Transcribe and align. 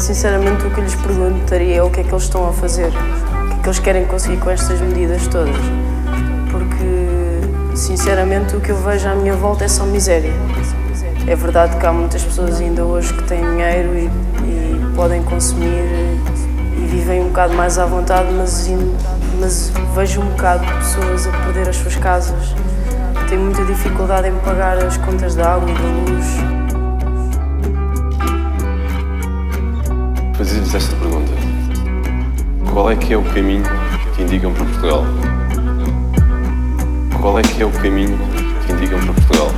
Sinceramente 0.00 0.66
o 0.66 0.70
que 0.70 0.80
lhes 0.80 0.94
perguntaria 0.94 1.76
é 1.76 1.82
o 1.82 1.90
que 1.90 2.00
é 2.00 2.02
que 2.02 2.10
eles 2.10 2.22
estão 2.22 2.48
a 2.48 2.52
fazer, 2.54 2.88
o 2.88 2.90
que 2.90 3.52
é 3.52 3.62
que 3.62 3.66
eles 3.68 3.78
querem 3.78 4.06
conseguir 4.06 4.38
com 4.38 4.48
estas 4.48 4.80
medidas 4.80 5.26
todas. 5.28 5.54
Porque, 6.50 7.76
sinceramente, 7.76 8.56
o 8.56 8.60
que 8.62 8.70
eu 8.70 8.76
vejo 8.76 9.06
à 9.06 9.14
minha 9.14 9.34
volta 9.36 9.66
é 9.66 9.68
só 9.68 9.84
miséria. 9.84 10.32
É 11.26 11.36
verdade 11.36 11.76
que 11.76 11.84
há 11.84 11.92
muitas 11.92 12.24
pessoas 12.24 12.58
ainda 12.62 12.82
hoje 12.82 13.12
que 13.12 13.22
têm 13.24 13.42
dinheiro 13.42 13.94
e, 13.94 14.06
e 14.42 14.92
podem 14.96 15.22
consumir 15.22 15.84
e 16.78 16.86
vivem 16.86 17.20
um 17.20 17.28
bocado 17.28 17.52
mais 17.52 17.78
à 17.78 17.84
vontade, 17.84 18.32
mas, 18.32 18.70
mas 19.38 19.70
vejo 19.94 20.22
um 20.22 20.30
bocado 20.30 20.64
de 20.64 20.72
pessoas 20.72 21.26
a 21.26 21.30
perder 21.44 21.68
as 21.68 21.76
suas 21.76 21.96
casas, 21.96 22.54
têm 23.28 23.38
muita 23.38 23.62
dificuldade 23.66 24.28
em 24.28 24.34
pagar 24.36 24.78
as 24.78 24.96
contas 24.96 25.34
da 25.34 25.56
água 25.56 25.68
e 25.70 25.74
da 25.74 26.10
luz. 26.10 26.59
Fazia-lhes 30.40 30.74
esta 30.74 30.96
pergunta: 30.96 31.30
Qual 32.72 32.90
é 32.90 32.96
que 32.96 33.12
é 33.12 33.16
o 33.18 33.22
caminho 33.22 33.62
que 34.16 34.22
indicam 34.22 34.54
para 34.54 34.64
Portugal? 34.64 35.04
Qual 37.20 37.38
é 37.38 37.42
que 37.42 37.62
é 37.62 37.66
o 37.66 37.70
caminho 37.70 38.18
que 38.64 38.72
indicam 38.72 38.98
para 39.00 39.12
Portugal? 39.12 39.52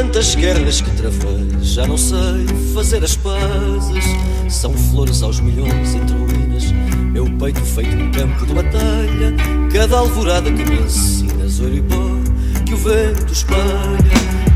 Tantas 0.00 0.34
guerras 0.34 0.80
que 0.80 0.90
travei. 0.92 1.46
Já 1.60 1.86
não 1.86 1.98
sei 1.98 2.46
fazer 2.74 3.04
as 3.04 3.16
pazes. 3.16 4.04
São 4.48 4.72
flores 4.72 5.22
aos 5.22 5.40
milhões 5.40 5.94
entre 5.94 6.16
ruínas. 6.16 6.72
Meu 7.12 7.26
peito 7.38 7.60
feito 7.60 7.94
um 7.96 8.10
campo 8.10 8.46
de 8.46 8.54
batalha. 8.54 9.36
Cada 9.70 9.98
alvorada 9.98 10.50
que 10.50 10.64
me 10.64 10.80
ensinas, 10.80 11.60
ouro 11.60 11.74
e 11.74 11.82
pó 11.82 12.30
que 12.64 12.74
o 12.74 12.76
vento 12.78 13.32
espalha. 13.32 13.60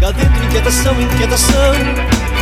Cá 0.01 0.13
dentro, 0.13 0.45
inquietação, 0.47 0.95
inquietação. 1.03 1.75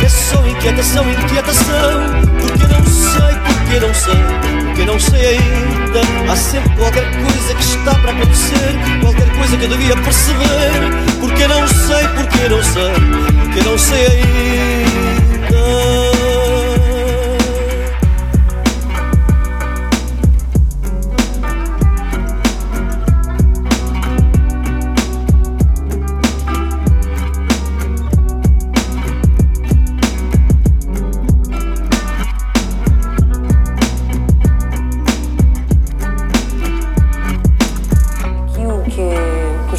É 0.03 0.09
só 0.09 0.47
inquietação, 0.47 1.03
inquietação. 1.11 2.03
Porque 2.39 2.67
não 2.67 2.85
sei, 2.85 3.33
porque 3.47 3.79
não 3.79 3.93
sei, 3.93 4.65
porque 4.65 4.85
não 4.85 4.99
sei 4.99 5.27
ainda. 5.27 6.31
Há 6.31 6.35
sempre 6.35 6.75
qualquer 6.77 7.05
coisa 7.11 7.53
que 7.55 7.63
está 7.63 7.95
para 7.95 8.11
acontecer, 8.11 8.75
qualquer 9.01 9.37
coisa 9.37 9.57
que 9.57 9.63
eu 9.63 9.69
devia 9.69 9.97
perceber. 9.97 11.13
Porque 11.19 11.47
não 11.47 11.67
sei, 11.87 12.07
porque 12.15 12.49
não 12.49 12.63
sei, 12.63 12.93
porque 13.43 13.69
não 13.69 13.77
sei 13.77 14.07
ainda. 14.07 14.82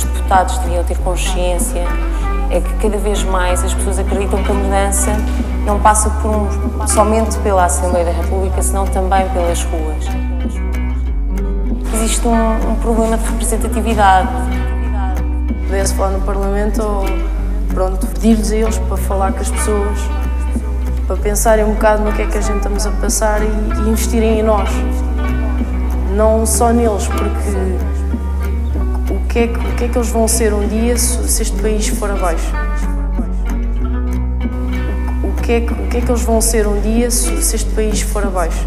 Deputados 0.02 0.58
deviam 0.58 0.82
ter 0.84 0.98
consciência 0.98 1.84
é 2.50 2.60
que 2.60 2.72
cada 2.74 2.96
vez 2.98 3.22
mais 3.24 3.64
as 3.64 3.74
pessoas 3.74 3.98
acreditam 3.98 4.42
que 4.42 4.50
a 4.50 4.54
mudança 4.54 5.10
não 5.64 5.80
passa 5.80 6.10
por 6.10 6.30
um, 6.30 6.86
somente 6.86 7.36
pela 7.38 7.64
Assembleia 7.64 8.04
da 8.04 8.12
República, 8.12 8.62
senão 8.62 8.86
também 8.86 9.28
pelas 9.30 9.62
ruas. 9.64 10.04
Existe 11.94 12.26
um, 12.26 12.70
um 12.70 12.74
problema 12.76 13.16
de 13.16 13.24
representatividade. 13.24 14.28
Podia-se 15.66 15.94
falar 15.94 16.10
no 16.10 16.20
Parlamento 16.20 16.82
ou, 16.82 17.04
pronto, 17.72 18.06
pedir-lhes 18.08 18.52
a 18.52 18.56
eles 18.56 18.78
para 18.78 18.96
falar 18.96 19.32
com 19.32 19.40
as 19.40 19.50
pessoas, 19.50 19.98
para 21.06 21.16
pensarem 21.16 21.64
um 21.64 21.72
bocado 21.72 22.04
no 22.04 22.12
que 22.12 22.22
é 22.22 22.26
que 22.26 22.38
a 22.38 22.40
gente 22.40 22.58
estamos 22.58 22.86
a 22.86 22.90
passar 22.90 23.42
e, 23.42 23.46
e 23.46 23.88
investirem 23.88 24.40
em 24.40 24.42
nós. 24.42 24.68
Não 26.14 26.46
só 26.46 26.70
neles, 26.72 27.08
porque 27.08 27.93
que 29.34 29.40
é 29.40 29.48
que, 29.48 29.58
o 29.58 29.74
que 29.74 29.84
é 29.84 29.88
que 29.88 29.98
eles 29.98 30.10
vão 30.10 30.28
ser 30.28 30.54
um 30.54 30.68
dia 30.68 30.96
se 30.96 31.42
este 31.42 31.60
país 31.60 31.88
for 31.88 32.08
abaixo? 32.08 32.52
O 35.24 35.42
que 35.42 35.52
é 35.54 35.60
que, 35.60 35.72
o 35.72 35.88
que, 35.88 35.96
é 35.96 36.00
que 36.00 36.08
eles 36.08 36.22
vão 36.22 36.40
ser 36.40 36.68
um 36.68 36.80
dia 36.80 37.10
se 37.10 37.32
este 37.34 37.68
país 37.70 38.00
for 38.00 38.22
abaixo? 38.22 38.64